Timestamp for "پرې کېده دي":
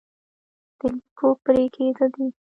1.43-2.27